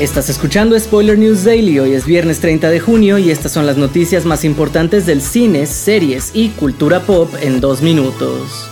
[0.00, 3.76] Estás escuchando Spoiler News Daily, hoy es viernes 30 de junio y estas son las
[3.76, 8.68] noticias más importantes del cine, series y cultura pop en dos minutos.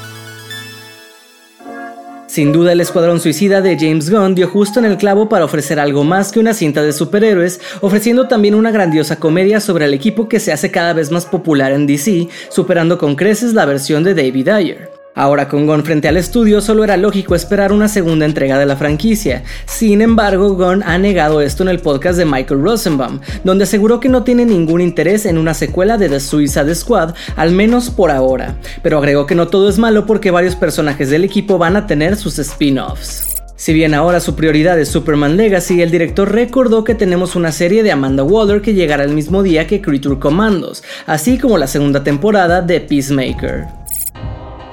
[2.27, 5.79] Sin duda el Escuadrón Suicida de James Gunn dio justo en el clavo para ofrecer
[5.79, 10.27] algo más que una cinta de superhéroes, ofreciendo también una grandiosa comedia sobre el equipo
[10.29, 14.15] que se hace cada vez más popular en DC, superando con creces la versión de
[14.15, 14.90] David Ayer.
[15.15, 18.77] Ahora con Gon frente al estudio solo era lógico esperar una segunda entrega de la
[18.77, 19.43] franquicia.
[19.67, 24.09] Sin embargo, Gon ha negado esto en el podcast de Michael Rosenbaum, donde aseguró que
[24.09, 28.57] no tiene ningún interés en una secuela de The Suicide Squad, al menos por ahora,
[28.83, 32.17] pero agregó que no todo es malo porque varios personajes del equipo van a tener
[32.17, 33.43] sus spin-offs.
[33.57, 37.83] Si bien ahora su prioridad es Superman Legacy, el director recordó que tenemos una serie
[37.83, 42.03] de Amanda Waller que llegará el mismo día que Creature Commandos, así como la segunda
[42.03, 43.80] temporada de Peacemaker.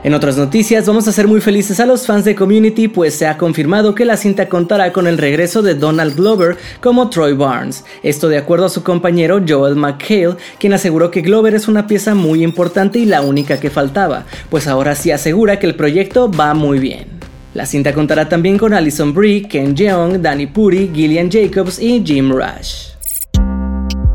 [0.03, 3.25] En otras noticias, vamos a ser muy felices a los fans de Community, pues se
[3.25, 7.83] ha confirmado que la cinta contará con el regreso de Donald Glover como Troy Barnes.
[8.03, 12.13] Esto de acuerdo a su compañero Joel McHale, quien aseguró que Glover es una pieza
[12.13, 16.53] muy importante y la única que faltaba, pues ahora sí asegura que el proyecto va
[16.53, 17.07] muy bien.
[17.55, 22.31] La cinta contará también con Alison Brie, Ken Jeong, Danny Puri, Gillian Jacobs y Jim
[22.31, 22.96] Rush.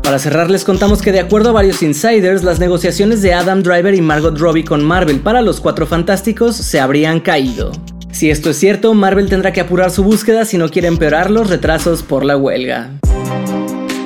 [0.03, 3.95] Para cerrar les contamos que de acuerdo a varios insiders, las negociaciones de Adam Driver
[3.95, 7.71] y Margot Robbie con Marvel para los Cuatro Fantásticos se habrían caído.
[8.11, 11.49] Si esto es cierto, Marvel tendrá que apurar su búsqueda si no quiere empeorar los
[11.49, 12.91] retrasos por la huelga.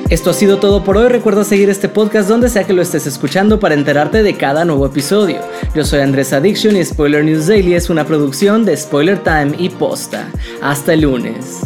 [0.08, 1.08] Esto ha sido todo por hoy.
[1.08, 4.86] Recuerda seguir este podcast donde sea que lo estés escuchando para enterarte de cada nuevo
[4.86, 5.40] episodio.
[5.74, 9.68] Yo soy Andrés Addiction y Spoiler News Daily es una producción de Spoiler Time y
[9.68, 10.28] Posta.
[10.62, 11.58] Hasta el lunes.